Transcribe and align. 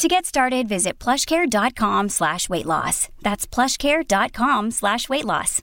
To 0.00 0.08
get 0.08 0.24
started, 0.24 0.66
visit 0.66 0.98
plushcare.com 0.98 2.08
slash 2.08 2.48
weight 2.48 2.64
loss. 2.64 3.10
That's 3.20 3.46
plushcare.com 3.46 4.70
slash 4.70 5.10
weight 5.10 5.26
loss. 5.26 5.60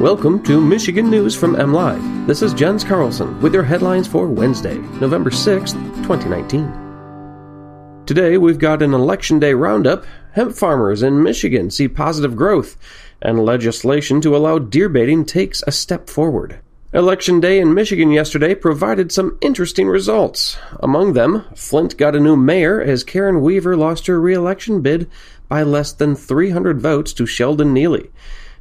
Welcome 0.00 0.42
to 0.42 0.60
Michigan 0.60 1.08
News 1.08 1.36
from 1.36 1.54
MLive. 1.54 2.26
This 2.26 2.42
is 2.42 2.52
Jens 2.52 2.82
Carlson 2.82 3.40
with 3.40 3.54
your 3.54 3.62
headlines 3.62 4.08
for 4.08 4.26
Wednesday, 4.26 4.74
November 5.00 5.30
6th, 5.30 5.74
2019. 6.02 8.02
Today 8.06 8.38
we've 8.38 8.58
got 8.58 8.82
an 8.82 8.92
Election 8.92 9.38
Day 9.38 9.54
roundup. 9.54 10.04
Hemp 10.32 10.56
farmers 10.56 11.04
in 11.04 11.22
Michigan 11.22 11.70
see 11.70 11.86
positive 11.86 12.34
growth, 12.34 12.76
and 13.22 13.44
legislation 13.44 14.20
to 14.22 14.34
allow 14.34 14.58
deer 14.58 14.88
baiting 14.88 15.24
takes 15.24 15.62
a 15.64 15.70
step 15.70 16.10
forward. 16.10 16.58
Election 16.94 17.40
Day 17.40 17.58
in 17.58 17.72
Michigan 17.72 18.10
yesterday 18.10 18.54
provided 18.54 19.10
some 19.10 19.38
interesting 19.40 19.88
results. 19.88 20.58
Among 20.80 21.14
them, 21.14 21.46
Flint 21.54 21.96
got 21.96 22.14
a 22.14 22.20
new 22.20 22.36
mayor 22.36 22.82
as 22.82 23.02
Karen 23.02 23.40
Weaver 23.40 23.78
lost 23.78 24.08
her 24.08 24.20
re-election 24.20 24.82
bid 24.82 25.08
by 25.48 25.62
less 25.62 25.90
than 25.92 26.14
300 26.14 26.82
votes 26.82 27.14
to 27.14 27.24
Sheldon 27.24 27.72
Neely. 27.72 28.10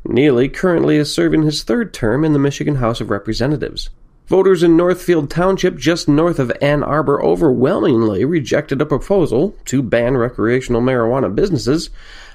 Neely 0.06 0.48
currently 0.48 0.96
is 0.96 1.14
serving 1.14 1.44
his 1.44 1.64
third 1.64 1.94
term 1.94 2.24
in 2.24 2.32
the 2.32 2.40
Michigan 2.40 2.76
House 2.76 3.02
of 3.02 3.10
Representatives. 3.10 3.90
Voters 4.32 4.64
in 4.64 4.78
Northfield 4.78 5.30
Township, 5.30 5.76
just 5.76 6.08
north 6.08 6.40
of 6.40 6.54
Ann 6.62 6.84
Arbor, 6.84 7.22
overwhelmingly 7.22 8.24
rejected 8.24 8.80
a 8.80 8.86
proposal 8.86 9.58
to 9.66 9.84
ban 9.84 10.16
recreational 10.16 10.82
marijuana 10.82 11.36
businesses. 11.36 11.90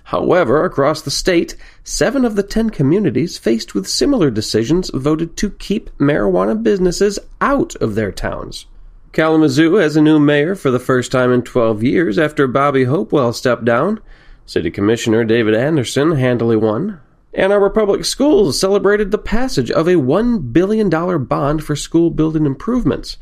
However, 0.05 0.63
across 0.63 1.01
the 1.01 1.11
state, 1.11 1.57
seven 1.85 2.27
of 2.27 2.37
the 2.37 2.43
ten 2.43 2.69
communities 2.69 3.39
faced 3.39 3.75
with 3.75 3.89
similar 3.89 4.31
decisions 4.31 4.91
voted 4.93 5.39
to 5.39 5.49
keep 5.49 5.89
marijuana 5.97 6.63
businesses 6.63 7.19
out 7.41 7.75
of 7.77 7.95
their 7.95 8.13
towns. 8.13 8.67
Kalamazoo 9.13 9.77
has 9.77 9.97
a 9.97 10.03
new 10.03 10.21
mayor 10.21 10.55
for 10.55 10.71
the 10.71 10.79
first 10.79 11.11
time 11.11 11.33
in 11.33 11.41
12 11.41 11.83
years 11.83 12.19
after 12.19 12.47
Bobby 12.47 12.85
Hopewell 12.85 13.33
stepped 13.33 13.65
down. 13.65 14.01
City 14.45 14.71
Commissioner 14.71 15.25
David 15.25 15.55
Anderson 15.55 16.13
handily 16.13 16.57
won. 16.57 17.01
Ann 17.37 17.53
Arbor 17.53 17.69
Public 17.69 18.07
Schools 18.07 18.59
celebrated 18.59 19.11
the 19.11 19.19
passage 19.19 19.71
of 19.71 19.87
a 19.87 19.97
$1 19.97 20.55
billion 20.55 20.89
bond 20.89 21.63
for 21.63 21.77
school 21.77 22.09
building 22.09 22.47
improvements. 22.47 23.19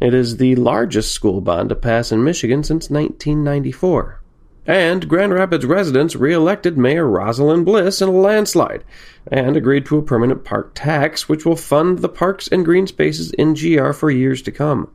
It 0.00 0.12
is 0.12 0.36
the 0.36 0.54
largest 0.56 1.12
school 1.12 1.40
bond 1.40 1.70
to 1.70 1.74
pass 1.74 2.12
in 2.12 2.22
Michigan 2.22 2.62
since 2.62 2.90
1994. 2.90 4.20
And 4.66 5.08
Grand 5.08 5.32
Rapids 5.32 5.64
residents 5.64 6.14
re-elected 6.14 6.76
Mayor 6.76 7.08
Rosalind 7.08 7.64
Bliss 7.64 8.02
in 8.02 8.10
a 8.10 8.12
landslide 8.12 8.84
and 9.32 9.56
agreed 9.56 9.86
to 9.86 9.96
a 9.96 10.02
permanent 10.02 10.44
park 10.44 10.72
tax 10.74 11.26
which 11.26 11.46
will 11.46 11.56
fund 11.56 12.00
the 12.00 12.08
parks 12.10 12.48
and 12.48 12.66
green 12.66 12.86
spaces 12.86 13.32
in 13.32 13.54
GR 13.54 13.92
for 13.92 14.10
years 14.10 14.42
to 14.42 14.52
come. 14.52 14.90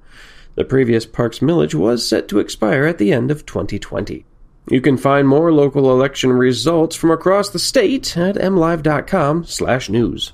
The 0.53 0.63
previous 0.63 1.07
parks 1.07 1.39
millage 1.39 1.73
was 1.73 2.07
set 2.07 2.27
to 2.27 2.37
expire 2.37 2.83
at 2.83 2.99
the 2.99 3.13
end 3.13 3.31
of 3.31 3.47
2020. 3.47 4.25
You 4.69 4.81
can 4.81 4.97
find 4.97 5.27
more 5.27 5.51
local 5.51 5.91
election 5.91 6.31
results 6.31 6.95
from 6.95 7.09
across 7.09 7.49
the 7.49 7.57
state 7.57 8.15
at 8.15 8.35
mlive.com/news. 8.35 10.33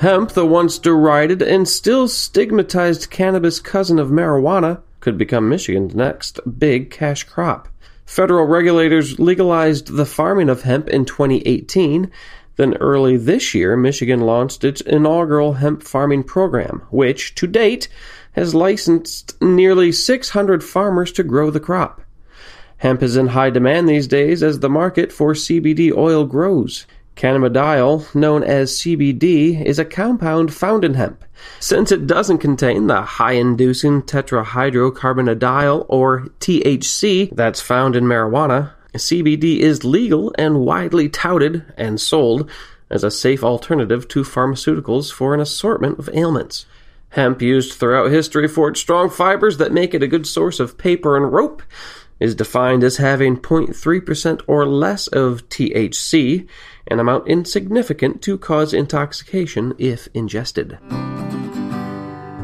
Hemp, 0.00 0.30
the 0.30 0.46
once 0.46 0.78
derided 0.78 1.42
and 1.42 1.68
still 1.68 2.08
stigmatized 2.08 3.10
cannabis 3.10 3.60
cousin 3.60 3.98
of 3.98 4.08
marijuana, 4.08 4.80
could 5.00 5.16
become 5.18 5.48
Michigan's 5.48 5.94
next 5.94 6.40
big 6.58 6.90
cash 6.90 7.24
crop. 7.24 7.68
Federal 8.04 8.46
regulators 8.46 9.18
legalized 9.20 9.96
the 9.96 10.06
farming 10.06 10.48
of 10.48 10.62
hemp 10.62 10.88
in 10.88 11.04
2018. 11.04 12.10
Then 12.58 12.74
early 12.80 13.16
this 13.16 13.54
year, 13.54 13.76
Michigan 13.76 14.20
launched 14.20 14.64
its 14.64 14.80
inaugural 14.80 15.54
hemp 15.54 15.84
farming 15.84 16.24
program, 16.24 16.82
which, 16.90 17.36
to 17.36 17.46
date, 17.46 17.88
has 18.32 18.52
licensed 18.52 19.40
nearly 19.40 19.92
600 19.92 20.64
farmers 20.64 21.12
to 21.12 21.22
grow 21.22 21.50
the 21.50 21.60
crop. 21.60 22.02
Hemp 22.78 23.00
is 23.00 23.16
in 23.16 23.28
high 23.28 23.50
demand 23.50 23.88
these 23.88 24.08
days 24.08 24.42
as 24.42 24.58
the 24.58 24.68
market 24.68 25.12
for 25.12 25.34
CBD 25.34 25.96
oil 25.96 26.24
grows. 26.24 26.84
Cannabidiol, 27.14 28.12
known 28.12 28.42
as 28.42 28.78
CBD, 28.78 29.64
is 29.64 29.78
a 29.78 29.84
compound 29.84 30.52
found 30.52 30.84
in 30.84 30.94
hemp. 30.94 31.24
Since 31.60 31.92
it 31.92 32.08
doesn't 32.08 32.38
contain 32.38 32.88
the 32.88 33.02
high 33.02 33.32
inducing 33.32 34.02
tetrahydrocannabidiol 34.02 35.86
or 35.88 36.26
THC 36.40 37.34
that's 37.36 37.60
found 37.60 37.94
in 37.94 38.04
marijuana, 38.04 38.72
CBD 38.94 39.58
is 39.58 39.84
legal 39.84 40.34
and 40.38 40.60
widely 40.60 41.08
touted 41.08 41.64
and 41.76 42.00
sold 42.00 42.50
as 42.90 43.04
a 43.04 43.10
safe 43.10 43.44
alternative 43.44 44.08
to 44.08 44.22
pharmaceuticals 44.22 45.12
for 45.12 45.34
an 45.34 45.40
assortment 45.40 45.98
of 45.98 46.08
ailments. 46.12 46.66
Hemp, 47.10 47.40
used 47.40 47.72
throughout 47.74 48.10
history 48.10 48.48
for 48.48 48.68
its 48.68 48.80
strong 48.80 49.08
fibers 49.08 49.56
that 49.58 49.72
make 49.72 49.94
it 49.94 50.02
a 50.02 50.08
good 50.08 50.26
source 50.26 50.60
of 50.60 50.78
paper 50.78 51.16
and 51.16 51.32
rope, 51.32 51.62
is 52.20 52.34
defined 52.34 52.82
as 52.82 52.96
having 52.96 53.36
0.3% 53.36 54.42
or 54.46 54.66
less 54.66 55.06
of 55.08 55.48
THC, 55.48 56.46
an 56.86 56.98
amount 56.98 57.28
insignificant 57.28 58.22
to 58.22 58.36
cause 58.36 58.74
intoxication 58.74 59.74
if 59.78 60.08
ingested. 60.14 60.78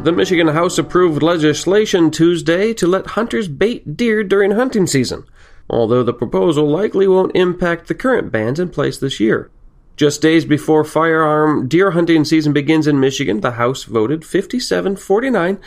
The 0.04 0.12
Michigan 0.12 0.48
House 0.48 0.78
approved 0.78 1.22
legislation 1.22 2.10
Tuesday 2.10 2.74
to 2.74 2.86
let 2.86 3.06
hunters 3.08 3.48
bait 3.48 3.96
deer 3.96 4.22
during 4.22 4.50
hunting 4.52 4.86
season, 4.86 5.24
although 5.68 6.02
the 6.02 6.12
proposal 6.12 6.68
likely 6.68 7.06
won't 7.06 7.34
impact 7.34 7.88
the 7.88 7.94
current 7.94 8.30
bans 8.30 8.60
in 8.60 8.68
place 8.68 8.98
this 8.98 9.20
year. 9.20 9.50
Just 9.96 10.20
days 10.20 10.44
before 10.44 10.82
firearm 10.82 11.68
deer 11.68 11.92
hunting 11.92 12.24
season 12.24 12.52
begins 12.52 12.88
in 12.88 12.98
Michigan, 12.98 13.40
the 13.40 13.52
House 13.52 13.84
voted 13.84 14.24
57 14.24 14.96
49, 14.96 15.60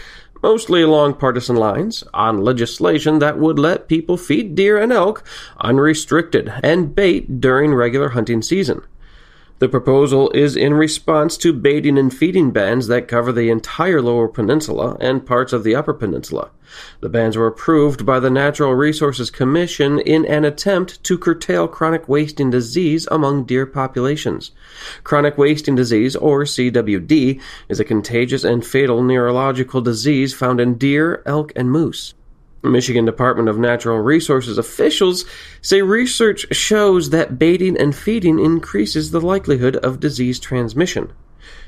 mostly 0.44 0.82
along 0.82 1.14
partisan 1.14 1.56
lines, 1.56 2.04
on 2.14 2.44
legislation 2.44 3.20
that 3.20 3.38
would 3.38 3.58
let 3.58 3.88
people 3.88 4.18
feed 4.18 4.54
deer 4.54 4.78
and 4.78 4.92
elk 4.92 5.24
unrestricted 5.62 6.52
and 6.62 6.94
bait 6.94 7.40
during 7.40 7.74
regular 7.74 8.10
hunting 8.10 8.42
season. 8.42 8.82
The 9.60 9.68
proposal 9.68 10.30
is 10.36 10.56
in 10.56 10.76
response 10.76 11.36
to 11.38 11.52
baiting 11.52 11.98
and 11.98 12.14
feeding 12.14 12.52
bans 12.52 12.86
that 12.88 13.08
cover 13.08 13.32
the 13.32 13.50
entire 13.50 14.04
Lower 14.04 14.28
Peninsula 14.28 14.98
and 15.00 15.26
parts 15.26 15.52
of 15.52 15.64
the 15.64 15.74
Upper 15.74 15.96
Peninsula. 15.96 16.52
The 17.02 17.10
bans 17.10 17.36
were 17.36 17.48
approved 17.48 18.06
by 18.06 18.20
the 18.20 18.30
Natural 18.30 18.76
Resources 18.76 19.32
Commission 19.32 19.98
in 20.00 20.28
an 20.28 20.46
attempt 20.46 21.04
to 21.06 21.18
curtail 21.18 21.68
chronic 21.68 22.08
wasting 22.08 22.52
disease 22.52 23.08
among 23.10 23.46
deer 23.46 23.66
populations. 23.66 24.52
Chronic 25.04 25.40
wasting 25.40 25.74
disease, 25.74 26.16
or 26.16 26.44
CWD, 26.44 27.42
is 27.68 27.80
a 27.80 27.86
contagious 27.86 28.44
and 28.44 28.64
fatal 28.64 29.02
neurological 29.02 29.82
disease 29.82 30.36
found 30.36 30.62
in 30.62 30.76
deer, 30.76 31.24
elk, 31.26 31.52
and 31.56 31.72
moose. 31.72 32.14
Michigan 32.64 33.06
Department 33.06 33.50
of 33.50 33.58
Natural 33.58 34.00
Resources 34.00 34.58
officials 34.58 35.26
say 35.62 35.82
research 35.82 36.46
shows 36.56 37.10
that 37.12 37.40
baiting 37.40 37.78
and 37.78 37.96
feeding 37.96 38.40
increases 38.40 39.12
the 39.12 39.22
likelihood 39.22 39.76
of 39.78 40.00
disease 40.00 40.40
transmission. 40.40 41.12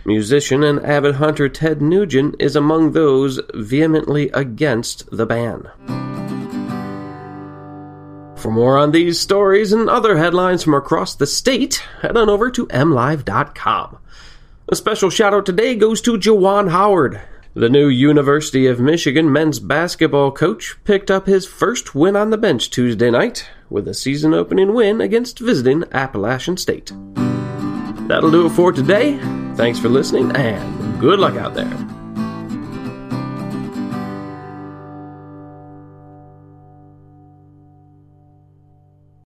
Musician 0.06 0.64
and 0.64 0.80
avid 0.86 1.16
hunter 1.16 1.50
Ted 1.50 1.82
Nugent 1.82 2.36
is 2.40 2.56
among 2.56 2.92
those 2.92 3.40
vehemently 3.54 4.30
against 4.34 5.10
the 5.12 5.26
ban. 5.26 5.70
For 8.36 8.52
more 8.52 8.78
on 8.78 8.92
these 8.92 9.20
stories 9.20 9.74
and 9.74 9.90
other 9.90 10.18
headlines 10.18 10.64
from 10.64 10.74
across 10.74 11.14
the 11.14 11.28
state, 11.28 11.84
head 12.02 12.16
on 12.16 12.30
over 12.30 12.50
to 12.52 12.68
mlive.com. 12.68 13.97
A 14.70 14.76
special 14.76 15.09
shout 15.09 15.34
out 15.34 15.46
today 15.46 15.76
goes 15.76 16.00
to 16.02 16.18
Juwan 16.18 16.72
Howard. 16.72 17.20
The 17.55 17.67
new 17.67 17.87
University 17.87 18.67
of 18.67 18.79
Michigan 18.79 19.34
men's 19.34 19.59
basketball 19.59 20.31
coach 20.31 20.78
picked 20.84 21.09
up 21.09 21.25
his 21.25 21.47
first 21.47 21.96
win 21.96 22.16
on 22.16 22.29
the 22.29 22.37
bench 22.37 22.69
Tuesday 22.69 23.09
night 23.09 23.49
with 23.72 23.87
a 23.87 23.96
season 23.96 24.35
opening 24.35 24.75
win 24.75 25.01
against 25.01 25.40
visiting 25.40 25.84
Appalachian 25.91 26.57
State. 26.57 26.93
That'll 28.07 28.29
do 28.29 28.46
it 28.46 28.51
for 28.51 28.72
today. 28.72 29.17
Thanks 29.55 29.79
for 29.79 29.90
listening 29.90 30.31
and 30.35 31.01
good 31.01 31.17
luck 31.17 31.37
out 31.37 31.55
there. 31.55 31.98